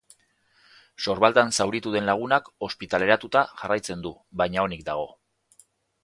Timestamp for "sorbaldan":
1.07-1.51